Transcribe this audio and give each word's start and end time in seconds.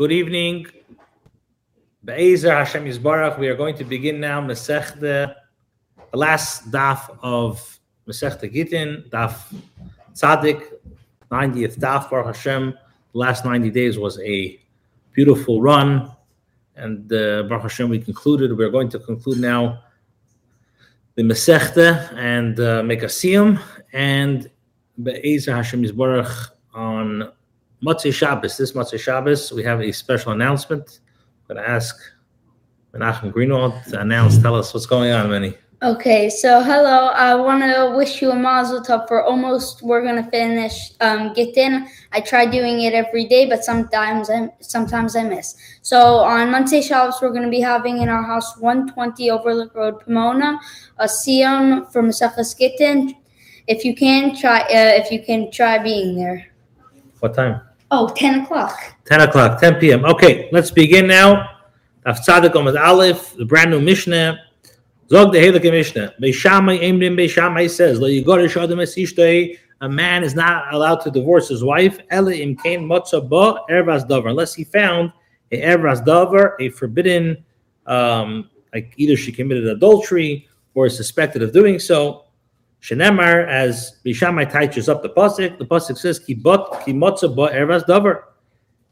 Good 0.00 0.12
evening. 0.12 0.66
Be'ezer 2.02 2.54
Hashem 2.54 2.86
Yisbarach. 2.86 3.38
We 3.38 3.48
are 3.48 3.54
going 3.54 3.76
to 3.76 3.84
begin 3.84 4.18
now 4.18 4.40
Masechta, 4.40 5.34
the 6.10 6.16
last 6.16 6.70
daf 6.70 7.18
of 7.22 7.78
Masechta 8.08 8.50
Gittin, 8.50 9.04
daf 9.10 9.52
Tzadik, 10.14 10.62
90th 11.30 11.76
daf 11.76 12.08
Baruch 12.08 12.34
Hashem. 12.34 12.72
The 13.12 13.18
last 13.18 13.44
90 13.44 13.68
days 13.68 13.98
was 13.98 14.18
a 14.20 14.58
beautiful 15.12 15.60
run, 15.60 16.10
and 16.76 17.12
uh, 17.12 17.42
Baruch 17.42 17.64
Hashem 17.64 17.90
we 17.90 17.98
concluded. 17.98 18.56
We're 18.56 18.70
going 18.70 18.88
to 18.88 18.98
conclude 19.00 19.38
now 19.38 19.82
the 21.14 21.24
Masechta 21.24 22.10
and 22.16 22.58
uh, 22.58 22.82
make 22.82 23.02
a 23.02 23.12
siyum, 23.20 23.60
and 23.92 24.50
Be'ezer 25.02 25.54
Hashem 25.54 25.82
Yisbarach 25.82 26.52
on 26.72 27.32
Motzei 27.84 28.12
Shabbos. 28.12 28.56
This 28.56 28.72
Motzei 28.72 28.98
Shabbos, 28.98 29.52
we 29.52 29.62
have 29.64 29.80
a 29.80 29.92
special 29.92 30.32
announcement. 30.32 31.00
I'm 31.48 31.56
going 31.56 31.64
to 31.64 31.70
ask 31.70 31.96
Menachem 32.92 33.32
Greenwald 33.32 33.84
to 33.90 34.00
announce, 34.00 34.38
tell 34.38 34.54
us 34.54 34.74
what's 34.74 34.86
going 34.86 35.12
on, 35.12 35.30
Manny. 35.30 35.54
Okay, 35.82 36.28
so 36.28 36.62
hello. 36.62 37.06
I 37.06 37.34
want 37.34 37.62
to 37.62 37.94
wish 37.96 38.20
you 38.20 38.32
a 38.32 38.36
mazel 38.36 38.82
tov 38.82 39.08
for 39.08 39.24
almost. 39.24 39.80
We're 39.80 40.04
gonna 40.04 40.30
finish 40.30 40.92
um, 41.00 41.32
Gittin. 41.32 41.88
I 42.12 42.20
try 42.20 42.44
doing 42.44 42.82
it 42.82 42.92
every 42.92 43.24
day, 43.24 43.48
but 43.48 43.64
sometimes 43.64 44.28
I 44.28 44.50
sometimes 44.60 45.16
I 45.16 45.22
miss. 45.22 45.56
So 45.80 46.18
on 46.18 46.48
Motzei 46.48 46.82
Shabbos, 46.86 47.22
we're 47.22 47.32
gonna 47.32 47.48
be 47.48 47.62
having 47.62 48.02
in 48.02 48.10
our 48.10 48.22
house 48.22 48.58
120 48.58 49.30
Overlook 49.30 49.74
Road, 49.74 50.00
Pomona, 50.00 50.60
a 50.98 51.06
siyum 51.06 51.90
for 51.90 52.02
Maseches 52.02 52.58
Gittin. 52.58 53.14
If 53.66 53.82
you 53.82 53.94
can 53.94 54.36
try, 54.36 54.60
uh, 54.60 55.00
if 55.00 55.10
you 55.10 55.22
can 55.22 55.50
try 55.50 55.78
being 55.78 56.14
there. 56.14 56.46
What 57.20 57.32
time? 57.32 57.62
Oh, 57.90 58.08
10 58.08 58.40
o'clock. 58.40 58.78
10 59.06 59.20
o'clock, 59.22 59.60
10 59.60 59.74
p.m. 59.76 60.04
Okay, 60.04 60.48
let's 60.52 60.70
begin 60.70 61.06
now. 61.08 61.58
Daf 62.06 62.24
Tzadik 62.24 62.52
Omid 62.52 62.80
Aleph, 62.80 63.34
the 63.36 63.44
brand 63.44 63.70
new 63.70 63.80
Mishnah. 63.80 64.38
Zog 65.10 65.32
the 65.32 65.38
Halakha 65.38 65.72
Mishnah. 65.72 66.14
Beishamai 66.22 66.80
Emrim 66.80 67.16
Beishamai 67.18 67.68
says, 67.68 67.98
Lo 67.98 68.08
Yigorish 68.08 68.62
Adam 68.62 68.78
Esishtoi, 68.78 69.58
a 69.80 69.88
man 69.88 70.22
is 70.22 70.36
not 70.36 70.72
allowed 70.72 71.00
to 71.00 71.10
divorce 71.10 71.48
his 71.48 71.64
wife, 71.64 71.98
Ela 72.10 72.32
Im 72.32 72.54
Kain 72.56 72.86
Motza 72.86 73.28
Ervas 73.68 74.06
Dover, 74.06 74.28
unless 74.28 74.54
he 74.54 74.62
found 74.62 75.12
a 75.50 75.60
Ervas 75.60 76.04
Dover, 76.04 76.56
a 76.60 76.68
forbidden, 76.68 77.44
um, 77.86 78.48
like 78.72 78.94
either 78.98 79.16
she 79.16 79.32
committed 79.32 79.66
adultery 79.66 80.46
or 80.74 80.86
is 80.86 80.96
suspected 80.96 81.42
of 81.42 81.52
doing 81.52 81.80
so. 81.80 82.26
Shenemar, 82.80 83.46
as 83.46 83.98
Bishamai 84.04 84.50
touches 84.50 84.88
up 84.88 85.02
the 85.02 85.10
pasuk, 85.10 85.58
the 85.58 85.66
pasuk 85.66 85.98
says, 85.98 86.18
"Ki 86.18 86.34
bot 86.34 86.84
ki 86.84 86.92
ba 86.92 87.12
davar," 87.12 88.22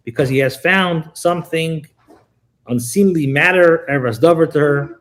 because 0.04 0.28
he 0.28 0.38
has 0.38 0.56
found 0.56 1.10
something 1.14 1.86
unseemly 2.66 3.26
matter 3.26 3.86
ervas 3.88 4.18
davar 4.20 4.50
to 4.52 4.58
her, 4.58 5.00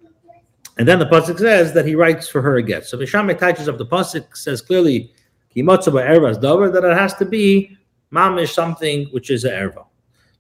and 0.78 0.88
then 0.88 1.00
the 1.00 1.06
pasuk 1.06 1.38
says 1.38 1.74
that 1.74 1.86
he 1.86 1.96
writes 1.96 2.30
for 2.30 2.42
her 2.42 2.58
again. 2.58 2.84
So 2.84 2.98
Bishamai 2.98 3.38
touches 3.38 3.68
up 3.68 3.78
the 3.78 3.86
pasuk 3.86 4.38
says 4.38 4.62
clearly, 4.62 5.12
"Ki 5.54 5.64
ba 5.64 5.78
davar," 5.78 6.72
that 6.72 6.84
it 6.86 6.98
has 6.98 7.14
to 7.16 7.26
be 7.26 7.78
mamish 8.14 8.54
something 8.54 9.08
which 9.12 9.30
is 9.30 9.44
a 9.44 9.52
erva. 9.52 9.86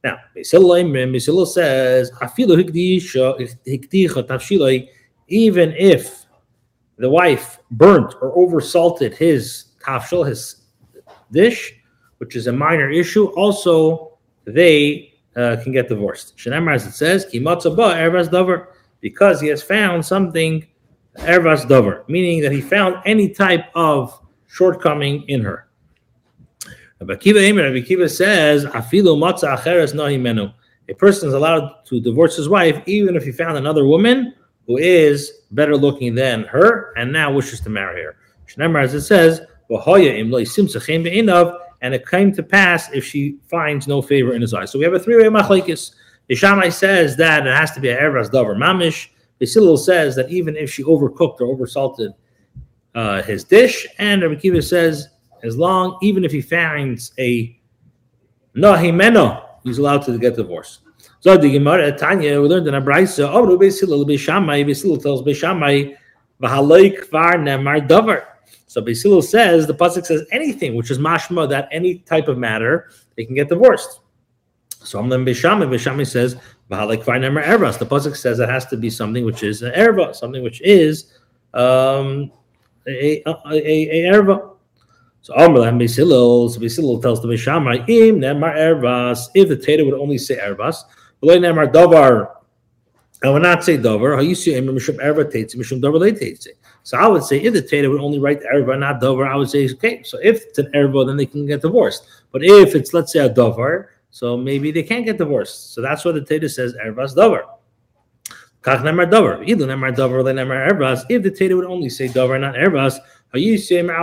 Now, 0.03 0.19
Mesil 0.35 1.45
says, 1.47 2.11
"Afilu 2.21 2.55
hikdicha 2.63 4.23
tavshiloi," 4.25 4.87
even 5.27 5.73
if 5.73 6.26
the 6.97 7.09
wife 7.09 7.59
burnt 7.71 8.15
or 8.21 8.35
oversalted 8.35 9.15
his 9.15 9.65
tafshil, 9.79 10.27
his 10.27 10.63
dish, 11.31 11.73
which 12.17 12.35
is 12.35 12.47
a 12.47 12.51
minor 12.51 12.89
issue, 12.89 13.27
also 13.35 14.17
they 14.45 15.13
uh, 15.35 15.57
can 15.63 15.71
get 15.71 15.87
divorced. 15.87 16.35
Shanamar, 16.37 16.75
as 16.75 16.87
it 16.87 16.93
says, 16.93 17.25
kimatzaba 17.25 17.95
ervas 17.95 18.29
davar, 18.29 18.67
because 19.01 19.39
he 19.39 19.47
has 19.47 19.61
found 19.61 20.05
something 20.05 20.65
ervas 21.17 21.65
davar, 21.65 22.07
meaning 22.09 22.41
that 22.41 22.51
he 22.51 22.61
found 22.61 22.95
any 23.05 23.29
type 23.29 23.65
of 23.75 24.19
shortcoming 24.47 25.23
in 25.27 25.41
her. 25.41 25.67
Rabbi 26.99 27.13
Akiva 27.13 28.09
says, 28.09 28.65
afilu 28.65 29.15
matzah 29.17 29.55
acheres. 29.57 30.53
A 30.89 30.93
person 30.93 31.27
is 31.27 31.33
allowed 31.35 31.83
to 31.85 31.99
divorce 31.99 32.37
his 32.37 32.49
wife 32.49 32.81
even 32.87 33.15
if 33.15 33.23
he 33.23 33.31
found 33.31 33.57
another 33.57 33.85
woman 33.85 34.33
who 34.67 34.77
is 34.77 35.31
better 35.51 35.75
looking 35.75 36.13
than 36.13 36.43
her 36.43 36.93
and 36.97 37.11
now 37.11 37.31
wishes 37.31 37.59
to 37.61 37.69
marry 37.69 38.03
her. 38.03 38.17
Shnemar, 38.47 38.83
as 38.83 38.93
it 38.93 39.01
says, 39.01 39.41
and 41.81 41.93
it 41.93 42.07
came 42.07 42.31
to 42.33 42.43
pass 42.43 42.91
if 42.91 43.05
she 43.05 43.37
finds 43.49 43.87
no 43.87 44.01
favor 44.01 44.33
in 44.33 44.41
his 44.41 44.53
eyes. 44.53 44.71
So 44.71 44.79
we 44.79 44.85
have 44.85 44.93
a 44.93 44.99
three-way 44.99 45.25
machlekes. 45.25 45.95
Ishamai 46.29 46.71
says 46.73 47.15
that 47.17 47.47
it 47.47 47.55
has 47.55 47.71
to 47.71 47.79
be 47.79 47.89
a 47.89 47.99
eras 47.99 48.29
davar 48.29 48.57
mamish. 48.57 49.09
Beis 49.39 49.53
Hillel 49.53 49.77
says 49.77 50.15
that 50.15 50.29
even 50.29 50.55
if 50.55 50.71
she 50.71 50.83
overcooked 50.83 51.39
or 51.41 51.55
oversalted 51.55 52.13
uh, 52.95 53.21
his 53.21 53.43
dish, 53.43 53.85
and 53.99 54.21
Rabbi 54.21 54.35
Akiva 54.35 54.63
says 54.63 55.09
as 55.43 55.55
long, 55.57 55.97
even 56.01 56.25
if 56.25 56.31
he 56.31 56.41
finds 56.41 57.13
a 57.19 57.57
nahimeno, 58.55 59.45
he's 59.63 59.77
allowed 59.77 59.99
to 60.05 60.17
get 60.17 60.35
divorced. 60.35 60.81
So 61.27 61.35
the 61.35 61.51
Gemara 61.51 61.91
Tanya, 61.91 62.41
we 62.41 62.47
learned 62.47 62.69
in 62.69 62.75
a 62.75 62.81
brayso. 62.81 63.29
Oh, 63.29 63.45
Rabbi 63.45 63.65
Silil 63.65 64.05
Beishamai. 64.05 64.65
Beis 64.65 64.81
Hillel 64.81 64.95
tells 64.95 65.21
Beishamai, 65.23 65.93
"V'haloi 66.41 66.97
kvar 66.97 67.33
nemar 67.33 67.85
davar." 67.85 68.23
So 68.67 68.81
Beis 68.81 69.03
Hillel 69.03 69.21
says 69.21 69.67
the 69.67 69.73
pasuk 69.73 70.05
says 70.05 70.23
anything 70.31 70.75
which 70.75 70.89
is 70.89 70.99
mashma 70.99 71.49
that 71.49 71.67
any 71.69 71.95
type 71.95 72.29
of 72.29 72.37
matter 72.37 72.91
they 73.17 73.25
can 73.25 73.35
get 73.35 73.49
divorced. 73.49 73.99
So 74.69 74.99
I'm 74.99 75.09
then 75.09 75.25
Beishamai. 75.25 75.67
Beishamai 75.67 76.07
says, 76.07 76.37
"V'haloi 76.71 77.03
kvar 77.03 77.19
nemar 77.19 77.43
ervas." 77.43 77.77
The 77.77 77.85
pasuk 77.85 78.15
says 78.15 78.39
it 78.39 78.47
has 78.47 78.65
to 78.67 78.77
be 78.77 78.89
something 78.89 79.25
which 79.25 79.43
is 79.43 79.63
an 79.63 79.73
erva, 79.73 80.15
something 80.15 80.41
which 80.41 80.61
is 80.61 81.11
um, 81.53 82.31
a, 82.87 83.21
a, 83.25 83.31
a, 83.51 84.07
a 84.07 84.13
erva. 84.13 84.55
So 85.19 85.33
Amrlam 85.33 85.77
Beis 85.77 85.97
Hillel, 85.97 86.47
so 86.47 86.61
Beis 86.61 86.77
Hillel 86.77 87.01
tells 87.01 87.21
the 87.21 87.27
Beishamai, 87.27 87.79
"Im 87.89 88.21
nemar 88.21 88.55
ervas." 88.55 89.27
If 89.35 89.49
the 89.49 89.57
Tater 89.57 89.83
would 89.83 89.93
only 89.93 90.17
say 90.17 90.37
ervas. 90.37 90.83
I 91.23 91.25
would 91.25 91.41
not 93.41 93.63
say 93.63 93.77
Davar. 93.77 94.33
So 96.83 96.97
I 96.97 97.07
would 97.07 97.23
say 97.23 97.41
if 97.41 97.53
the 97.53 97.61
Tater 97.61 97.89
would 97.89 98.01
only 98.01 98.19
write 98.19 98.41
Erva, 98.43 98.77
not 98.79 99.01
Davar, 99.01 99.27
I 99.27 99.35
would 99.35 99.49
say, 99.49 99.67
okay, 99.71 100.03
so 100.03 100.19
if 100.21 100.43
it's 100.45 100.59
an 100.59 100.71
Erva, 100.73 101.07
then 101.07 101.17
they 101.17 101.25
can 101.25 101.45
get 101.47 101.61
divorced. 101.61 102.07
But 102.31 102.43
if 102.43 102.75
it's, 102.75 102.93
let's 102.93 103.11
say, 103.11 103.19
a 103.25 103.29
Davar, 103.29 103.87
so 104.11 104.37
maybe 104.37 104.71
they 104.71 104.83
can't 104.83 105.05
get 105.05 105.17
divorced. 105.17 105.73
So 105.73 105.81
that's 105.81 106.05
what 106.05 106.13
the 106.15 106.21
Tater 106.23 106.47
says, 106.47 106.75
Ervas 106.75 107.15
Davar. 107.15 107.43
Kach 108.61 108.81
Nemar 108.81 109.09
Davar. 109.09 109.47
Either 109.47 109.65
Nemar 109.65 109.95
Davar, 109.95 110.19
or 110.19 110.23
Nemar 110.23 110.71
Ervas. 110.71 111.03
If 111.09 111.23
the 111.23 111.31
Tater 111.31 111.55
would 111.55 111.65
only 111.65 111.89
say 111.89 112.07
Davar, 112.07 112.39
not 112.39 112.55
Ervas, 112.55 112.99
I 113.33 113.39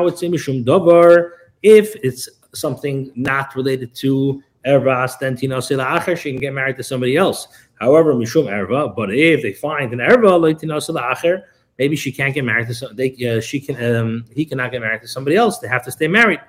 would 0.00 0.19
say 0.19 0.28
Mishum 0.28 0.64
Davar. 0.64 1.31
If 1.62 1.94
it's 1.96 2.28
something 2.54 3.12
not 3.14 3.54
related 3.54 3.94
to 3.96 4.42
Ervas, 4.66 5.19
then 5.19 5.36
Tino 5.36 5.60
Sila 5.60 5.84
Acher, 5.84 6.16
she 6.16 6.30
can 6.32 6.41
get 6.41 6.52
married 6.52 6.76
to 6.76 6.82
somebody 6.82 7.16
else. 7.16 7.48
However, 7.80 8.14
Mishum 8.14 8.47
Erva, 8.47 8.94
but 8.94 9.14
if 9.14 9.42
they 9.42 9.52
find 9.52 9.92
an 9.92 9.98
Erva, 9.98 11.42
maybe 11.78 11.97
she 11.97 12.12
can't 12.12 12.34
get 12.34 12.44
married 12.44 12.69
to 12.69 12.75
some, 12.75 12.97
they, 12.97 13.10
uh, 13.26 13.41
she 13.41 13.60
can, 13.60 13.97
um, 13.97 14.25
he 14.32 14.44
cannot 14.44 14.72
get 14.72 14.80
married 14.80 15.02
to 15.02 15.08
somebody 15.08 15.36
else. 15.36 15.58
They 15.58 15.69
have 15.69 15.84
to 15.84 15.91
stay 15.92 16.08
married. 16.08 16.41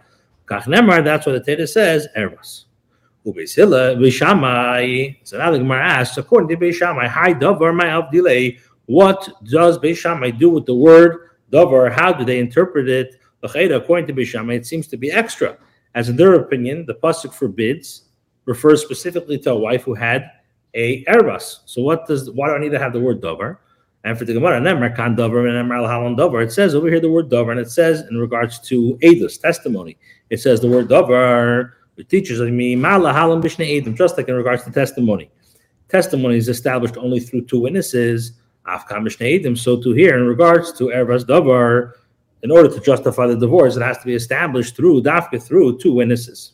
That's 0.47 0.67
what 0.67 1.43
the 1.43 1.43
Teda 1.45 1.67
says, 1.67 2.07
Ervas. 2.15 2.65
So 3.25 3.65
now 3.65 5.51
the 5.51 5.57
Gemara 5.57 5.83
asks, 5.83 6.17
according 6.17 6.49
to 6.49 6.57
Bishamai, 6.63 7.07
Hi 7.07 7.33
Davar, 7.33 7.75
my 7.75 7.91
of 7.91 8.11
delay. 8.11 8.59
What 8.85 9.27
does 9.43 9.79
Bishamai 9.79 10.37
do 10.37 10.51
with 10.51 10.67
the 10.67 10.75
word 10.75 11.31
Davar? 11.51 11.91
How 11.91 12.13
do 12.13 12.23
they 12.23 12.37
interpret 12.37 12.87
it? 12.87 13.15
According 13.41 14.07
to 14.07 14.13
Bishamai, 14.13 14.57
it 14.57 14.67
seems 14.67 14.85
to 14.87 14.97
be 14.97 15.11
extra. 15.11 15.57
As 15.95 16.09
in 16.09 16.15
their 16.17 16.35
opinion, 16.35 16.85
the 16.85 16.93
pasuk 16.93 17.33
forbids 17.33 18.04
refers 18.45 18.81
specifically 18.81 19.37
to 19.39 19.51
a 19.51 19.55
wife 19.57 19.83
who 19.83 19.93
had 19.93 20.29
a 20.73 21.03
erbas. 21.05 21.59
So 21.65 21.81
what 21.81 22.07
does 22.07 22.29
why 22.31 22.47
do 22.47 22.55
I 22.55 22.59
need 22.59 22.71
to 22.71 22.79
have 22.79 22.93
the 22.93 22.99
word 22.99 23.21
dover? 23.21 23.59
And 24.03 24.17
for 24.17 24.25
the 24.25 24.33
Gemara, 24.33 24.61
Nemar 24.61 24.95
kan 24.95 25.15
dover 25.15 25.47
and 25.47 25.69
Nemar 25.69 25.81
halon 25.87 26.15
dover. 26.15 26.41
It 26.41 26.51
says 26.51 26.75
over 26.75 26.87
here 26.87 26.99
the 26.99 27.09
word 27.09 27.29
dover, 27.29 27.51
and 27.51 27.59
it 27.59 27.71
says 27.71 28.03
in 28.09 28.17
regards 28.17 28.59
to 28.69 28.99
edus 29.01 29.41
testimony, 29.41 29.97
it 30.29 30.37
says 30.37 30.61
the 30.61 30.67
word 30.67 30.89
dover. 30.89 31.75
the 31.95 32.03
teachers, 32.03 32.37
teaches 32.37 32.51
me 32.51 32.75
mala 32.75 33.11
halon 33.11 33.41
bishne 33.41 33.65
edim, 33.65 33.95
just 33.95 34.17
like 34.17 34.29
in 34.29 34.35
regards 34.35 34.63
to 34.63 34.71
testimony. 34.71 35.31
Testimony 35.89 36.37
is 36.37 36.49
established 36.49 36.97
only 36.97 37.19
through 37.19 37.45
two 37.45 37.59
witnesses. 37.59 38.33
Afkam 38.67 39.07
bishne 39.07 39.41
edim. 39.41 39.57
So 39.57 39.81
to 39.81 39.91
here 39.93 40.15
in 40.17 40.27
regards 40.27 40.71
to 40.73 40.85
erbas 40.85 41.25
dover, 41.25 41.97
in 42.43 42.51
order 42.51 42.69
to 42.69 42.79
justify 42.79 43.25
the 43.25 43.35
divorce, 43.35 43.75
it 43.75 43.81
has 43.81 43.97
to 43.97 44.05
be 44.05 44.13
established 44.13 44.75
through 44.75 45.01
dafka 45.01 45.41
through 45.41 45.79
two 45.79 45.93
witnesses. 45.93 46.53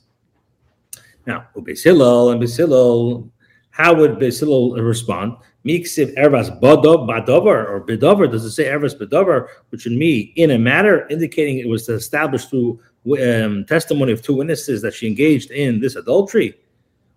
Now, 1.25 1.47
Beis 1.55 1.85
and 1.85 2.41
Beis 2.41 3.29
how 3.71 3.93
would 3.93 4.11
Beis 4.11 4.85
respond? 4.85 5.37
Miksiv 5.65 6.15
ervas 6.17 6.59
badov 6.59 7.07
badover 7.07 7.69
or 7.69 7.85
bedover? 7.85 8.29
Does 8.29 8.43
it 8.43 8.51
say 8.51 8.65
ervas 8.65 8.97
bedover, 8.97 9.47
which 9.69 9.85
would 9.85 9.93
mean 9.93 10.33
in 10.35 10.51
a 10.51 10.57
matter 10.57 11.07
indicating 11.09 11.59
it 11.59 11.67
was 11.67 11.87
established 11.87 12.49
through 12.49 12.79
um, 13.21 13.65
testimony 13.65 14.11
of 14.11 14.21
two 14.21 14.33
witnesses 14.33 14.81
that 14.81 14.93
she 14.93 15.07
engaged 15.07 15.51
in 15.51 15.79
this 15.79 15.95
adultery? 15.95 16.57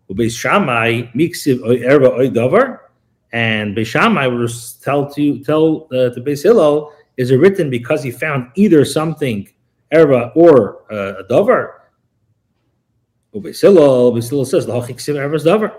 Shammai 0.08 1.02
miksiv 1.14 1.60
erba 1.84 2.10
oidavar, 2.10 2.80
and 3.32 3.74
Beishamai 3.76 4.30
will 4.30 4.48
tell 4.82 5.10
to 5.12 5.42
tell 5.42 5.86
uh, 5.86 6.10
to 6.10 6.20
Beis 6.20 6.44
is 7.16 7.30
it 7.30 7.36
written 7.36 7.70
because 7.70 8.02
he 8.02 8.10
found 8.10 8.50
either 8.54 8.84
something 8.84 9.48
erba 9.92 10.32
or 10.34 10.82
uh, 10.92 11.20
a 11.20 11.24
davar. 11.24 11.83
Beis 13.40 13.60
Hillel 13.60 14.44
says 14.44 14.66
lachiksiv 14.66 15.16
erba's 15.16 15.44
davar. 15.44 15.74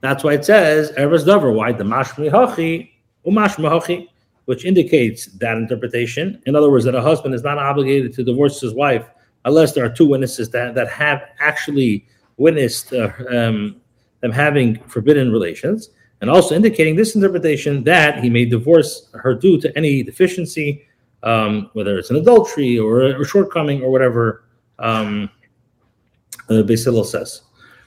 That's 0.00 0.24
why 0.24 0.34
it 0.34 0.44
says 0.44 0.92
erba's 0.92 1.24
davar. 1.24 1.54
Why 1.54 1.72
the 1.72 1.84
mashmi 1.84 2.30
hachi, 2.30 4.08
which 4.46 4.64
indicates 4.64 5.26
that 5.26 5.56
interpretation. 5.56 6.42
In 6.46 6.56
other 6.56 6.70
words, 6.70 6.84
that 6.84 6.94
a 6.94 7.02
husband 7.02 7.34
is 7.34 7.42
not 7.42 7.58
obligated 7.58 8.12
to 8.14 8.24
divorce 8.24 8.60
his 8.60 8.72
wife 8.74 9.06
unless 9.44 9.72
there 9.72 9.84
are 9.84 9.88
two 9.88 10.06
witnesses 10.06 10.50
that, 10.50 10.74
that 10.74 10.88
have 10.88 11.22
actually 11.38 12.06
witnessed 12.36 12.92
uh, 12.92 13.10
um, 13.30 13.80
them 14.20 14.32
having 14.32 14.76
forbidden 14.88 15.30
relations, 15.30 15.90
and 16.20 16.30
also 16.30 16.54
indicating 16.54 16.96
this 16.96 17.14
interpretation 17.14 17.84
that 17.84 18.22
he 18.22 18.30
may 18.30 18.44
divorce 18.44 19.08
her 19.14 19.34
due 19.34 19.60
to 19.60 19.76
any 19.76 20.02
deficiency, 20.02 20.86
um, 21.22 21.70
whether 21.74 21.98
it's 21.98 22.10
an 22.10 22.16
adultery 22.16 22.78
or 22.78 23.02
a, 23.02 23.24
shortcoming 23.24 23.82
or 23.82 23.90
whatever 23.90 24.44
um, 24.78 25.30
Hillel 26.48 27.04
says. 27.04 27.42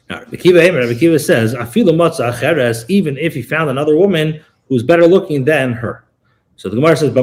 Now, 0.09 0.19
Rabbi 0.19 0.37
Akiva 0.37 1.19
says, 1.23 2.85
even 2.89 3.17
if 3.17 3.33
he 3.33 3.41
found 3.41 3.69
another 3.69 3.95
woman 3.95 4.43
who's 4.67 4.83
better 4.83 5.07
looking 5.07 5.45
than 5.45 5.73
her. 5.73 6.05
So 6.55 6.69
the 6.69 6.75
Gemara 6.75 6.97
says, 6.97 7.13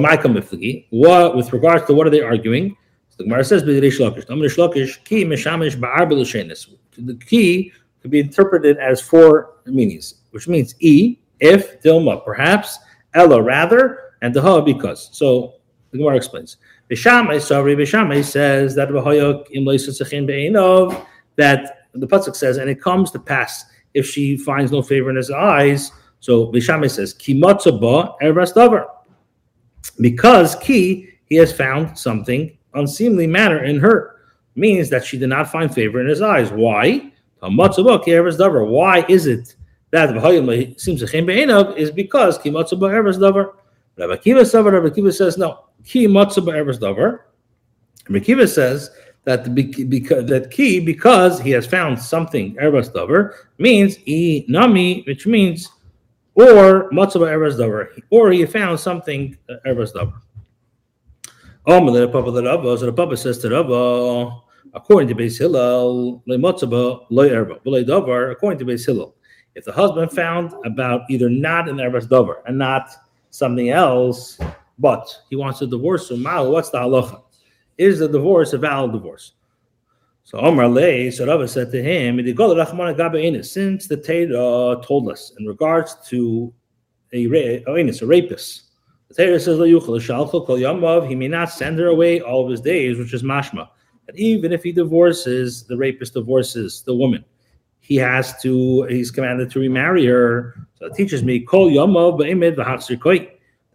What 0.90 1.36
with 1.36 1.52
regards 1.52 1.86
to 1.86 1.94
what 1.94 2.06
are 2.06 2.10
they 2.10 2.22
arguing? 2.22 2.76
So 3.10 3.16
the 3.18 3.24
Gemara 3.24 3.44
says, 3.44 3.62
lakish, 3.64 5.04
ki 5.04 5.24
ba'ar 5.24 6.76
the 6.98 7.14
key 7.16 7.72
could 8.02 8.10
be 8.10 8.20
interpreted 8.20 8.78
as 8.78 9.00
four 9.00 9.56
meanings, 9.66 10.22
which 10.30 10.48
means 10.48 10.74
e, 10.80 11.18
if, 11.40 11.82
dilma, 11.82 12.24
perhaps, 12.24 12.78
ella, 13.14 13.42
rather, 13.42 14.12
and 14.22 14.34
deha, 14.34 14.64
because. 14.64 15.10
So 15.12 15.56
the 15.90 15.98
Gemara 15.98 16.16
explains. 16.16 16.56
Bishamai, 16.90 17.40
sorry, 17.40 17.74
Bishamai 17.76 18.24
says 18.24 18.74
that 18.76 18.88
that 21.36 21.88
the 21.94 22.06
pasuk 22.06 22.36
says, 22.36 22.56
and 22.56 22.68
it 22.68 22.80
comes 22.80 23.10
to 23.12 23.18
pass 23.18 23.64
if 23.94 24.06
she 24.06 24.36
finds 24.36 24.70
no 24.72 24.82
favor 24.82 25.10
in 25.10 25.16
his 25.16 25.30
eyes. 25.30 25.90
So 26.20 26.46
Bishamai 26.52 26.90
says, 26.90 27.14
kimatzaba 27.14 28.16
eras 28.22 28.52
because 30.00 30.56
ki 30.56 31.08
he 31.26 31.36
has 31.36 31.52
found 31.52 31.98
something 31.98 32.56
unseemly 32.74 33.26
manner 33.26 33.64
in 33.64 33.78
her 33.80 34.16
means 34.54 34.90
that 34.90 35.04
she 35.04 35.18
did 35.18 35.28
not 35.28 35.50
find 35.50 35.72
favor 35.72 36.00
in 36.00 36.06
his 36.08 36.22
eyes. 36.22 36.50
Why? 36.50 37.12
Why 37.40 39.04
is 39.08 39.26
it 39.26 39.56
that 39.90 40.74
seems 40.78 41.00
to 41.00 41.76
is 41.76 41.90
because 41.90 42.38
Rabbi 42.38 44.14
Akiva 44.14 44.72
Rabbi 44.72 44.88
Akiva 44.88 45.14
says 45.14 45.38
no. 45.38 45.66
Ki 45.84 46.06
davar. 46.06 47.20
Rabbi 48.08 48.18
Akiva 48.18 48.48
says 48.48 48.90
that 49.26 49.54
because 49.54 50.24
that 50.26 50.50
key 50.52 50.78
because 50.78 51.40
he 51.40 51.50
has 51.50 51.66
found 51.66 52.00
something 52.00 52.54
erbas 52.56 52.90
davar 52.92 53.34
means 53.58 53.98
e 54.06 54.44
nami, 54.48 55.02
which 55.02 55.26
means 55.26 55.68
or 56.36 56.88
matzaba 56.90 57.26
erbas 57.26 57.58
davar, 57.58 57.88
or 58.10 58.30
he 58.30 58.46
found 58.46 58.78
something 58.78 59.36
uh, 59.50 59.54
erbas 59.66 59.92
davar. 59.92 60.22
Oh, 61.66 61.92
the 61.92 62.08
Papa 62.08 62.30
the 62.30 62.44
Rabba, 62.44 62.78
so 62.78 62.86
the 62.86 62.92
Papa 62.92 63.16
says 63.16 63.38
to 63.38 63.50
Rabba, 63.50 64.42
according 64.74 65.08
to 65.08 65.14
Beis 65.16 65.36
Hillel, 65.36 66.22
according 66.28 66.70
to 66.70 68.64
Beis 68.64 68.86
Hillel, 68.86 69.16
if 69.56 69.64
the 69.64 69.72
husband 69.72 70.12
found 70.12 70.52
about 70.64 71.00
either 71.10 71.28
not 71.28 71.68
an 71.68 71.78
erbas 71.78 72.06
davar 72.06 72.36
and 72.46 72.56
not 72.56 72.90
something 73.30 73.70
else, 73.70 74.38
but 74.78 75.12
he 75.28 75.34
wants 75.34 75.58
to 75.58 75.66
divorce 75.66 76.12
him, 76.12 76.22
what's 76.22 76.70
the 76.70 76.78
halacha? 76.78 77.22
Is 77.78 77.98
the 77.98 78.08
divorce 78.08 78.52
a 78.52 78.58
valid 78.58 78.92
divorce? 78.92 79.32
So 80.24 80.38
Omar 80.38 80.68
Lay, 80.68 81.10
so 81.10 81.26
Rabbi 81.26 81.46
said 81.46 81.70
to 81.70 81.80
him, 81.80 82.16
since 83.44 83.86
the 83.86 83.96
Torah 83.96 84.72
uh, 84.72 84.82
told 84.82 85.08
us 85.08 85.32
in 85.38 85.46
regards 85.46 85.96
to 86.08 86.52
a, 87.12 87.26
uh, 87.26 87.62
a 87.66 88.06
rapist, 88.06 88.64
the 89.08 89.14
Torah 89.14 89.38
says, 89.38 91.08
he 91.08 91.14
may 91.14 91.28
not 91.28 91.50
send 91.50 91.78
her 91.78 91.86
away 91.86 92.20
all 92.20 92.44
of 92.44 92.50
his 92.50 92.60
days, 92.60 92.98
which 92.98 93.14
is 93.14 93.22
mashma. 93.22 93.68
And 94.08 94.18
even 94.18 94.52
if 94.52 94.64
he 94.64 94.72
divorces, 94.72 95.62
the 95.62 95.76
rapist 95.76 96.14
divorces 96.14 96.82
the 96.82 96.94
woman, 96.94 97.24
he 97.78 97.94
has 97.96 98.40
to, 98.42 98.82
he's 98.84 99.12
commanded 99.12 99.50
to 99.52 99.60
remarry 99.60 100.04
her. 100.06 100.56
So 100.74 100.86
it 100.86 100.94
teaches 100.94 101.22
me, 101.22 101.38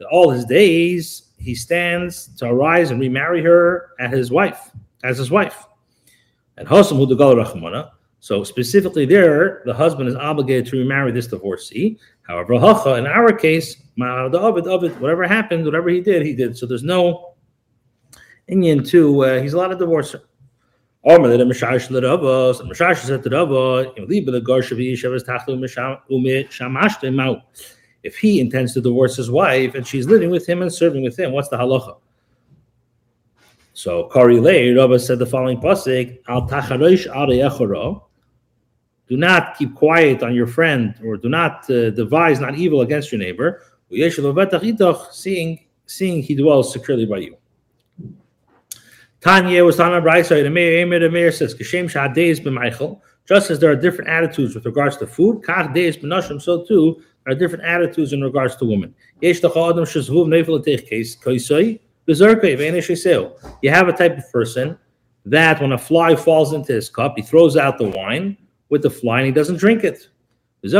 that 0.01 0.07
all 0.11 0.29
his 0.31 0.43
days 0.45 1.30
he 1.41 1.55
stands 1.55 2.27
to 2.37 2.45
arise 2.45 2.91
and 2.91 2.99
remarry 2.99 3.41
her 3.43 3.89
as 3.99 4.11
his 4.11 4.31
wife, 4.31 4.71
as 5.03 5.17
his 5.17 5.31
wife. 5.31 5.65
And. 6.57 6.67
So 8.19 8.43
specifically 8.43 9.05
there, 9.05 9.63
the 9.65 9.73
husband 9.73 10.07
is 10.07 10.15
obligated 10.15 10.67
to 10.67 10.77
remarry 10.77 11.11
this 11.11 11.27
divorcee. 11.27 11.97
However, 12.21 12.53
in 12.97 13.07
our 13.07 13.33
case, 13.33 13.77
whatever 13.95 15.27
happened, 15.27 15.65
whatever 15.65 15.89
he 15.89 16.01
did, 16.01 16.23
he 16.25 16.35
did. 16.35 16.55
So 16.55 16.67
there's 16.67 16.83
no 16.83 17.33
Indian 18.47 18.83
to 18.85 19.23
uh, 19.25 19.41
he's 19.41 19.53
allowed 19.53 19.69
to 19.69 19.75
divorce 19.75 20.11
her. 20.11 20.21
If 28.03 28.17
he 28.17 28.39
intends 28.39 28.73
to 28.73 28.81
divorce 28.81 29.15
his 29.15 29.29
wife 29.29 29.75
and 29.75 29.85
she's 29.85 30.07
living 30.07 30.29
with 30.29 30.47
him 30.47 30.61
and 30.61 30.73
serving 30.73 31.03
with 31.03 31.17
him, 31.17 31.31
what's 31.31 31.49
the 31.49 31.57
halacha? 31.57 31.97
So 33.73 34.09
Kari 34.09 34.39
Lei, 34.39 34.73
Rabba 34.73 34.99
said 34.99 35.19
the 35.19 35.25
following 35.25 35.59
pasuk: 35.59 36.19
Al 36.27 36.47
tacharosh 36.47 38.01
Do 39.07 39.17
not 39.17 39.57
keep 39.57 39.75
quiet 39.75 40.23
on 40.23 40.35
your 40.35 40.47
friend, 40.47 40.95
or 41.03 41.17
do 41.17 41.29
not 41.29 41.69
uh, 41.69 41.91
devise 41.91 42.39
not 42.39 42.55
evil 42.55 42.81
against 42.81 43.11
your 43.11 43.19
neighbor. 43.19 43.63
Seeing, 45.11 45.59
seeing 45.85 46.21
he 46.21 46.35
dwells 46.35 46.73
securely 46.73 47.05
by 47.05 47.17
you. 47.17 47.37
Tanya 49.21 49.63
was 49.63 49.79
on 49.79 49.93
a. 49.93 50.01
The 50.01 50.49
mayor, 50.49 50.99
the 50.99 51.09
mayor 51.09 51.31
says, 51.31 51.53
"Kashem 51.55 51.85
shadeiz 51.85 52.39
b'meichel." 52.39 52.99
Just 53.27 53.51
as 53.51 53.59
there 53.59 53.71
are 53.71 53.75
different 53.75 54.09
attitudes 54.09 54.55
with 54.55 54.65
regards 54.65 54.97
to 54.97 55.07
food, 55.07 55.43
kach 55.43 55.73
deis 55.73 55.95
b'nashim, 55.97 56.41
so 56.41 56.65
too 56.65 57.01
are 57.27 57.35
different 57.35 57.63
attitudes 57.63 58.13
in 58.13 58.21
regards 58.21 58.55
to 58.57 58.65
women. 58.65 58.93
You 63.61 63.69
have 63.69 63.87
a 63.87 63.93
type 63.93 64.17
of 64.17 64.31
person 64.31 64.77
that 65.25 65.61
when 65.61 65.71
a 65.71 65.77
fly 65.77 66.15
falls 66.15 66.53
into 66.53 66.73
his 66.73 66.89
cup, 66.89 67.13
he 67.15 67.21
throws 67.21 67.55
out 67.55 67.77
the 67.77 67.89
wine 67.89 68.37
with 68.69 68.81
the 68.81 68.89
fly 68.89 69.19
and 69.19 69.27
he 69.27 69.31
doesn't 69.31 69.57
drink 69.57 69.83
it. 69.83 70.09
This 70.63 70.73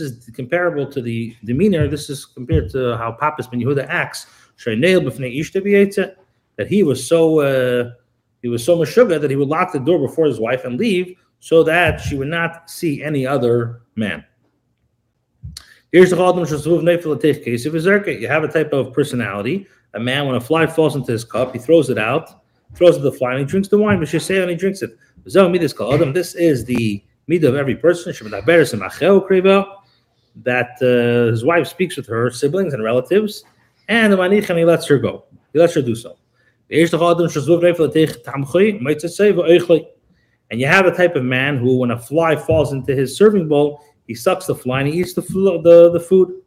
is 0.00 0.30
comparable 0.34 0.86
to 0.90 1.00
the 1.02 1.36
demeanor. 1.44 1.88
This 1.88 2.10
is 2.10 2.24
compared 2.24 2.70
to 2.70 2.96
how 2.96 3.12
Papus 3.12 3.46
ben 3.46 3.60
Yehuda 3.60 3.86
acts. 3.88 4.26
That 6.56 6.66
he 6.66 6.82
was 6.82 7.06
so 7.06 7.40
uh, 7.40 7.90
he 8.42 8.48
was 8.48 8.64
so 8.64 8.76
much 8.76 8.88
sugar 8.88 9.18
that 9.18 9.30
he 9.30 9.36
would 9.36 9.48
lock 9.48 9.72
the 9.72 9.78
door 9.78 10.00
before 10.00 10.26
his 10.26 10.40
wife 10.40 10.64
and 10.64 10.78
leave 10.78 11.16
so 11.40 11.62
that 11.62 12.00
she 12.00 12.16
would 12.16 12.28
not 12.28 12.68
see 12.68 13.02
any 13.02 13.24
other 13.24 13.82
man. 13.94 14.24
Here's 15.90 16.10
the 16.10 16.16
case 17.42 17.64
of 17.64 17.74
You 17.74 18.28
have 18.28 18.44
a 18.44 18.48
type 18.48 18.74
of 18.74 18.92
personality. 18.92 19.66
A 19.94 20.00
man, 20.00 20.26
when 20.26 20.34
a 20.34 20.40
fly 20.40 20.66
falls 20.66 20.94
into 20.96 21.12
his 21.12 21.24
cup, 21.24 21.54
he 21.54 21.58
throws 21.58 21.88
it 21.88 21.96
out, 21.96 22.44
throws 22.74 22.98
it 22.98 23.00
the 23.00 23.10
fly, 23.10 23.30
and 23.32 23.40
he 23.40 23.46
drinks 23.46 23.68
the 23.68 23.78
wine. 23.78 24.04
say 24.04 24.38
and 24.38 24.50
he 24.50 24.56
drinks 24.56 24.82
it. 24.82 24.98
This 25.24 25.34
is 26.34 26.64
the 26.66 27.02
midah 27.26 27.48
of 27.48 27.54
every 27.54 27.76
person. 27.76 28.12
That 30.42 30.68
uh, 30.82 31.30
his 31.30 31.42
wife 31.42 31.66
speaks 31.66 31.96
with 31.96 32.06
her 32.06 32.30
siblings 32.30 32.74
and 32.74 32.84
relatives, 32.84 33.44
and 33.88 34.12
the 34.12 34.18
manich, 34.18 34.50
and 34.50 34.58
he 34.58 34.66
lets 34.66 34.86
her 34.88 34.98
go. 34.98 35.24
He 35.54 35.58
lets 35.58 35.74
her 35.74 35.80
do 35.80 35.94
so. 35.94 36.18
And 40.50 40.60
you 40.60 40.66
have 40.66 40.86
a 40.86 40.94
type 40.94 41.16
of 41.16 41.24
man 41.24 41.56
who, 41.56 41.78
when 41.78 41.90
a 41.90 41.98
fly 41.98 42.36
falls 42.36 42.72
into 42.74 42.94
his 42.94 43.16
serving 43.16 43.48
bowl, 43.48 43.82
he 44.08 44.14
sucks 44.14 44.46
the 44.46 44.54
fly 44.54 44.80
and 44.80 44.88
he 44.88 44.98
eats 44.98 45.12
the 45.12 45.20
the, 45.22 45.90
the 45.92 46.00
food. 46.00 46.40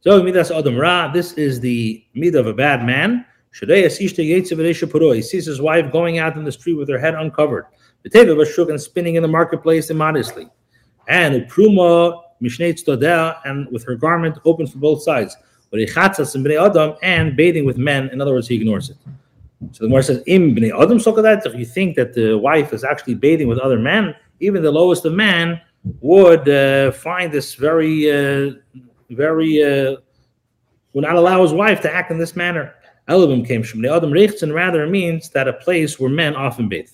So 0.00 0.22
midas 0.22 0.52
adam 0.52 0.76
ra. 0.76 1.10
This 1.10 1.32
is 1.32 1.58
the 1.58 2.04
midah 2.14 2.38
of 2.38 2.46
a 2.46 2.52
bad 2.54 2.84
man. 2.84 3.24
He 3.58 5.22
sees 5.22 5.46
his 5.46 5.60
wife 5.62 5.90
going 5.90 6.18
out 6.18 6.36
in 6.36 6.44
the 6.44 6.52
street 6.52 6.74
with 6.74 6.90
her 6.90 6.98
head 6.98 7.14
uncovered. 7.14 7.64
The 8.02 8.68
and 8.70 8.80
spinning 8.80 9.14
in 9.14 9.22
the 9.22 9.28
marketplace 9.28 9.90
immodestly. 9.90 10.50
And 11.08 11.50
pruma 11.50 12.20
and 13.46 13.72
with 13.72 13.84
her 13.86 13.94
garment 13.94 14.38
open 14.44 14.66
for 14.66 14.76
both 14.76 15.02
sides. 15.02 15.34
And 15.72 17.36
bathing 17.36 17.64
with 17.64 17.78
men. 17.78 18.10
In 18.10 18.20
other 18.20 18.32
words, 18.32 18.46
he 18.46 18.56
ignores 18.56 18.90
it. 18.90 18.98
So 19.72 19.84
the 19.84 19.88
Gemara 19.88 20.02
says, 20.02 20.22
"Im 20.26 20.54
bnei 20.54 20.70
adam 20.70 21.58
You 21.58 21.64
think 21.64 21.96
that 21.96 22.12
the 22.12 22.36
wife 22.36 22.74
is 22.74 22.84
actually 22.84 23.14
bathing 23.14 23.48
with 23.48 23.58
other 23.58 23.78
men? 23.78 24.14
even 24.40 24.62
the 24.62 24.70
lowest 24.70 25.04
of 25.04 25.12
man 25.12 25.60
would 26.00 26.48
uh, 26.48 26.92
find 26.92 27.32
this 27.32 27.54
very, 27.54 28.10
uh, 28.10 28.52
very, 29.10 29.62
uh, 29.62 29.96
would 30.92 31.04
not 31.04 31.16
allow 31.16 31.42
his 31.42 31.52
wife 31.52 31.80
to 31.82 31.92
act 31.92 32.10
in 32.10 32.18
this 32.18 32.36
manner. 32.36 32.74
Elabim 33.08 33.46
came 33.46 33.62
from 33.62 33.82
the 33.82 33.92
Adam 33.92 34.10
Reichtzen, 34.10 34.52
rather 34.52 34.86
means 34.86 35.30
that 35.30 35.46
a 35.46 35.52
place 35.52 36.00
where 36.00 36.10
men 36.10 36.34
often 36.34 36.68
bathe. 36.68 36.90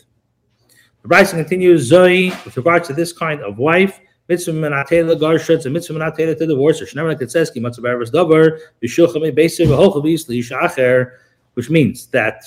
The 1.03 1.09
Bryson 1.09 1.39
continues, 1.39 1.83
Zoe, 1.83 2.31
with 2.45 2.57
regard 2.57 2.85
to 2.85 2.93
this 2.93 3.13
kind 3.13 3.41
of 3.41 3.59
wife, 3.59 3.99
mitzvah 4.29 4.53
menatela 4.53 5.19
garshutz, 5.19 5.65
a 5.67 5.71
mitzvah 5.71 5.95
menatela 5.95 6.37
to 6.37 6.47
divorce 6.47 6.81
her. 6.81 6.87
Shnever 6.87 7.09
like 7.09 7.23
it 7.23 7.31
says, 7.31 7.51
ki 7.51 7.61
matzah 7.61 7.83
be'eres 7.83 8.11
davar, 8.11 8.59
v'shulcha 8.83 9.21
me 9.21 9.31
beisir 9.31 9.67
v'holchavis 9.67 11.11
which 11.55 11.69
means 11.69 12.07
that 12.09 12.45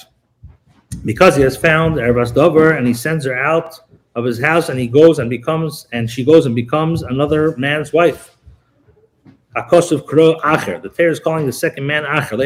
because 1.03 1.35
he 1.35 1.41
has 1.43 1.57
found 1.57 1.95
Erebas 1.95 2.33
Dover 2.33 2.71
and 2.71 2.87
he 2.87 2.93
sends 2.93 3.25
her 3.25 3.37
out 3.37 3.79
of 4.15 4.23
his 4.23 4.41
house 4.41 4.69
and 4.69 4.79
he 4.79 4.87
goes 4.87 5.19
and 5.19 5.29
becomes, 5.29 5.87
and 5.91 6.09
she 6.09 6.23
goes 6.23 6.45
and 6.45 6.55
becomes 6.55 7.03
another 7.03 7.55
man's 7.57 7.93
wife. 7.93 8.35
Akosov 9.55 10.05
Kro 10.05 10.35
Acher. 10.39 10.81
The 10.81 10.89
Torah 10.89 11.11
is 11.11 11.19
calling 11.19 11.45
the 11.45 11.53
second 11.53 11.85
man 11.85 12.03
Acher. 12.03 12.37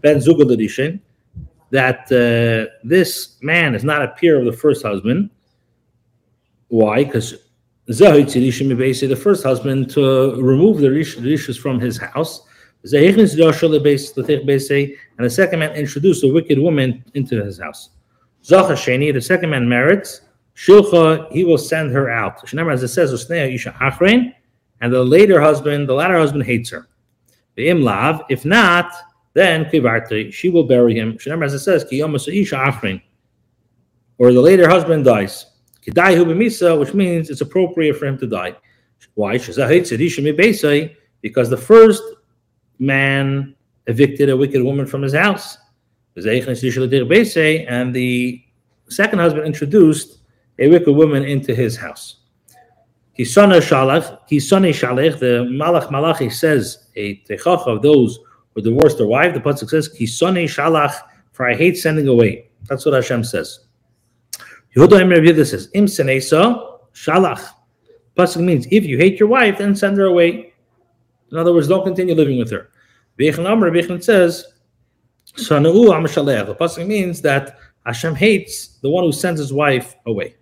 Ben. 0.00 1.00
That 1.70 2.00
uh, 2.12 2.70
this 2.84 3.36
man 3.42 3.74
is 3.74 3.82
not 3.82 4.02
a 4.02 4.08
peer 4.08 4.38
of 4.38 4.44
the 4.44 4.52
first 4.52 4.84
husband. 4.84 5.30
Why? 6.68 7.04
Because 7.04 7.34
the 7.86 9.18
first 9.20 9.44
husband 9.44 9.90
to 9.90 10.34
remove 10.42 10.78
the 10.78 10.88
rishus 10.88 11.58
from 11.58 11.80
his 11.80 11.98
house. 11.98 12.42
And 12.82 12.92
the 15.18 15.30
second 15.30 15.58
man 15.58 15.72
introduced 15.72 16.24
a 16.24 16.28
wicked 16.28 16.58
woman 16.58 17.04
into 17.14 17.44
his 17.44 17.58
house. 17.58 17.90
Sheni, 18.48 19.12
the 19.12 19.20
second 19.20 19.50
man 19.50 19.68
merits. 19.68 20.22
Shilcha, 20.54 21.30
he 21.32 21.44
will 21.44 21.58
send 21.58 21.90
her 21.90 22.08
out. 22.08 22.42
As 22.54 22.82
it 22.82 22.88
says, 22.88 23.30
and 23.30 24.92
the 24.92 25.04
later 25.04 25.40
husband, 25.40 25.88
the 25.88 25.94
latter 25.94 26.18
husband 26.18 26.44
hates 26.44 26.70
her. 26.70 26.88
The 27.56 27.68
imlav, 27.68 28.24
if 28.28 28.44
not, 28.44 28.92
then 29.32 29.64
kivarti, 29.66 30.32
she 30.32 30.48
will 30.48 30.64
bury 30.64 30.94
him. 30.94 31.18
As 31.42 31.54
it 31.54 31.60
says, 31.60 31.84
or 34.18 34.32
the 34.32 34.40
later 34.40 34.68
husband 34.68 35.04
dies. 35.04 35.46
Which 35.84 36.94
means 36.94 37.30
it's 37.30 37.42
appropriate 37.42 37.96
for 37.96 38.06
him 38.06 38.18
to 38.18 38.26
die. 38.26 38.56
Why? 39.14 39.38
Because 39.38 39.56
the 41.50 41.56
first 41.56 42.02
man 42.78 43.54
evicted 43.86 44.28
a 44.30 44.36
wicked 44.36 44.62
woman 44.62 44.86
from 44.86 45.02
his 45.02 45.14
house. 45.14 45.58
And 46.16 47.94
the 47.94 48.42
second 48.88 49.18
husband 49.18 49.46
introduced 49.46 50.18
a 50.58 50.68
wicked 50.68 50.92
woman 50.92 51.24
into 51.24 51.54
his 51.54 51.76
house. 51.76 52.20
Kisane 53.18 53.60
Shalach, 53.60 54.20
Kisane 54.30 54.70
Shalach, 54.70 55.18
the 55.18 55.46
Malach 55.50 55.90
Malachi 55.90 56.30
says 56.30 56.88
a 56.96 57.16
techach 57.28 57.66
of 57.66 57.82
those 57.82 58.18
who 58.54 58.62
divorced 58.62 58.98
their 58.98 59.06
wife. 59.06 59.34
The 59.34 59.40
pasuk 59.40 59.68
says 59.68 59.88
Kisane 59.88 60.44
Shalach, 60.44 60.94
for 61.32 61.48
I 61.48 61.54
hate 61.54 61.76
sending 61.76 62.08
away. 62.08 62.50
That's 62.64 62.84
what 62.84 62.94
Hashem 62.94 63.24
says. 63.24 63.60
Yehuda 64.74 65.00
Emir 65.00 65.44
says 65.44 65.68
Im 65.74 65.86
Senesa 65.86 66.78
Shalach. 66.94 67.46
Pasuk 68.16 68.42
means 68.42 68.66
if 68.70 68.84
you 68.84 68.96
hate 68.96 69.20
your 69.20 69.28
wife, 69.28 69.58
then 69.58 69.76
send 69.76 69.98
her 69.98 70.06
away. 70.06 70.54
In 71.30 71.38
other 71.38 71.52
words, 71.52 71.68
don't 71.68 71.84
continue 71.84 72.14
living 72.14 72.38
with 72.38 72.50
her. 72.50 72.70
Vechan 73.18 73.50
Amr 73.50 74.00
says 74.00 74.46
The 75.36 76.56
pasuk 76.58 76.86
means 76.86 77.20
that 77.22 77.58
Hashem 77.84 78.14
hates 78.14 78.78
the 78.82 78.90
one 78.90 79.04
who 79.04 79.12
sends 79.12 79.38
his 79.38 79.52
wife 79.52 79.96
away. 80.06 80.36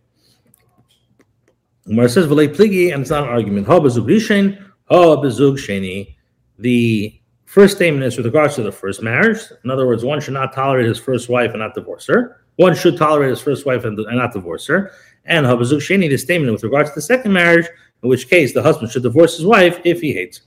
Umar 1.88 2.08
says 2.08 2.26
v'lei 2.26 2.92
and 2.92 3.02
it's 3.02 3.10
not 3.10 3.24
an 3.24 3.28
argument. 3.28 3.66
Ha 3.66 3.78
bezug 3.78 4.58
ha 4.88 5.16
bezug 5.16 5.58
sheni. 5.58 6.14
The 6.58 7.20
first 7.44 7.76
statement 7.76 8.04
is 8.04 8.16
with 8.16 8.24
regards 8.26 8.54
to 8.54 8.62
the 8.62 8.72
first 8.72 9.02
marriage. 9.02 9.40
In 9.64 9.70
other 9.70 9.86
words, 9.86 10.04
one 10.04 10.20
should 10.20 10.34
not 10.34 10.54
tolerate 10.54 10.86
his 10.86 10.98
first 10.98 11.28
wife 11.28 11.50
and 11.50 11.58
not 11.58 11.74
divorce 11.74 12.06
her. 12.06 12.40
One 12.56 12.74
should 12.74 12.96
tolerate 12.96 13.30
his 13.30 13.40
first 13.40 13.66
wife 13.66 13.84
and, 13.84 13.98
not 13.98 14.32
divorce 14.32 14.66
her. 14.68 14.92
And 15.26 15.44
ha 15.44 15.54
bezug 15.56 15.78
sheni, 15.78 16.08
the 16.08 16.16
statement 16.16 16.52
with 16.52 16.62
regards 16.62 16.90
to 16.90 16.94
the 16.94 17.02
second 17.02 17.32
marriage, 17.32 17.68
in 18.02 18.08
which 18.08 18.30
case 18.30 18.54
the 18.54 18.62
husband 18.62 18.90
should 18.90 19.02
divorce 19.02 19.36
his 19.36 19.44
wife 19.44 19.80
if 19.84 20.00
he 20.00 20.14
hates. 20.14 20.42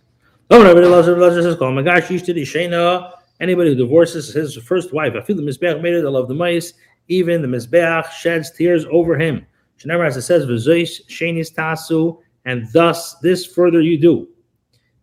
Anybody 3.39 3.70
who 3.70 3.75
divorces 3.75 4.34
his 4.34 4.56
first 4.56 4.94
wife, 4.94 5.13
I 5.15 5.22
feel 5.22 5.36
the 5.36 5.44
mizbeach 5.44 5.82
made 5.82 5.94
it, 5.94 6.06
I 6.06 6.10
love 6.10 6.27
the 6.27 6.34
mice. 6.34 6.74
Even 7.08 7.41
the 7.41 7.48
mizbeach 7.48 8.10
sheds 8.12 8.51
tears 8.51 8.86
over 8.91 9.17
him. 9.17 9.46
Shnever, 9.79 10.08
as 10.08 10.17
it 10.17 10.24
says, 10.24 10.46
"V'zois 10.46 11.06
shenis 11.08 11.53
tasu," 11.53 12.17
and 12.46 12.67
thus 12.74 13.15
this 13.20 13.46
further 13.46 13.82
you 13.82 13.98
do. 14.00 14.27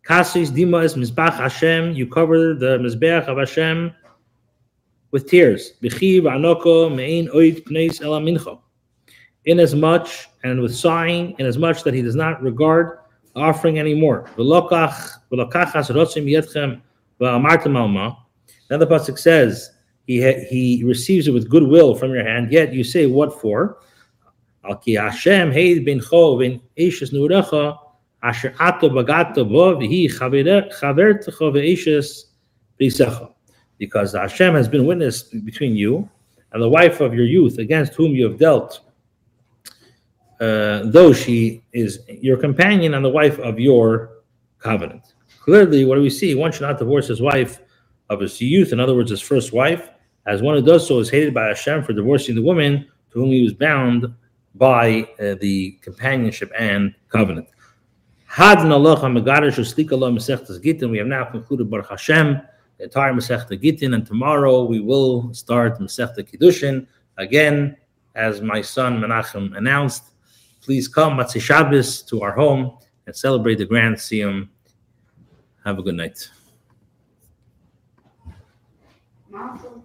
Kasis 0.05 0.50
dima 0.50 0.85
is 0.85 0.95
mizbach 0.97 1.35
Hashem. 1.35 1.93
You 1.93 2.07
cover 2.07 2.55
the 2.55 2.79
mizbeach 2.79 3.26
of 3.29 3.38
Hashem 3.38 3.93
with 5.12 5.29
tears. 5.31 5.75
B'chiv 5.83 6.23
anoko 6.23 6.95
mein 6.95 7.29
pneis 7.29 8.03
ela 8.03 8.21
mincha. 8.21 8.59
Inasmuch 9.47 10.26
and 10.43 10.61
with 10.61 10.75
sighing, 10.75 11.37
inasmuch 11.38 11.85
that 11.85 11.95
he 11.95 12.03
does 12.03 12.17
not 12.17 12.43
regard 12.43 12.99
offering 13.37 13.79
anymore. 13.79 14.29
V'lokach 14.37 15.21
v'lokachas 15.31 15.91
rotzim 15.95 16.26
yetchem. 16.29 16.81
The 18.68 18.87
pasuk 18.87 19.18
says 19.18 19.71
he 20.06 20.23
he 20.44 20.83
receives 20.85 21.28
it 21.28 21.33
with 21.33 21.49
goodwill 21.49 21.94
from 21.94 22.12
your 22.12 22.25
hand. 22.25 22.50
Yet 22.52 22.73
you 22.73 22.85
say, 22.85 23.06
"What 23.06 23.40
for?" 23.40 23.78
Al 24.64 24.80
bin. 24.85 26.00
Because 33.76 34.12
Hashem 34.12 34.54
has 34.54 34.68
been 34.68 34.87
witness 34.87 35.23
between 35.23 35.76
you 35.76 36.09
and 36.52 36.62
the 36.62 36.68
wife 36.68 37.00
of 37.00 37.14
your 37.14 37.26
youth 37.26 37.59
against 37.59 37.94
whom 37.94 38.12
you 38.12 38.25
have 38.25 38.38
dealt, 38.38 38.80
uh, 40.40 40.83
though 40.85 41.12
she 41.12 41.62
is 41.73 42.00
your 42.09 42.37
companion 42.37 42.94
and 42.94 43.04
the 43.04 43.11
wife 43.11 43.38
of 43.40 43.59
your 43.59 44.23
covenant. 44.59 45.14
Clearly, 45.40 45.85
what 45.85 45.97
do 45.97 46.00
we 46.00 46.11
see? 46.11 46.35
One 46.35 46.52
should 46.52 46.62
not 46.62 46.78
divorce 46.78 47.09
his 47.09 47.21
wife 47.21 47.61
of 48.11 48.20
his 48.20 48.40
youth, 48.40 48.73
in 48.73 48.80
other 48.80 48.94
words, 48.94 49.11
his 49.11 49.20
first 49.20 49.52
wife, 49.52 49.88
as 50.26 50.42
one 50.42 50.54
who 50.54 50.62
does 50.62 50.87
so 50.87 50.99
is 50.99 51.11
hated 51.11 51.34
by 51.34 51.49
Hashem 51.49 51.82
for 51.84 51.92
divorcing 51.92 52.34
the 52.34 52.42
woman 52.42 52.87
to 53.12 53.20
whom 53.20 53.30
he 53.30 53.42
was 53.42 53.52
bound 53.54 54.06
by 54.54 55.08
uh, 55.20 55.34
the 55.40 55.73
companionship 55.82 56.50
and 56.58 56.94
covenant. 57.08 57.49
We 58.37 58.49
have 58.49 58.66
now 61.06 61.25
concluded 61.25 61.70
Baruch 61.70 61.88
Hashem, 61.90 62.40
the 62.78 62.84
entire 62.84 63.12
Masechta 63.12 63.61
Gittin, 63.61 63.94
and 63.94 64.06
tomorrow 64.06 64.64
we 64.64 64.80
will 64.80 65.32
start 65.32 65.78
Masechta 65.78 66.18
Kiddushin. 66.28 66.87
Again, 67.16 67.76
as 68.14 68.40
my 68.40 68.61
son 68.61 69.00
Menachem 69.00 69.56
announced, 69.56 70.11
please 70.61 70.88
come 70.88 71.16
Motzei 71.16 71.40
Shabbos 71.40 72.02
to 72.02 72.23
our 72.23 72.32
home 72.32 72.78
and 73.06 73.14
celebrate 73.14 73.56
the 73.56 73.66
Grand 73.66 73.96
Siyum. 73.96 74.49
Have 75.64 75.78
a 75.78 75.82
good 75.82 75.94
night. 75.94 76.28
Nossa, 79.35 79.74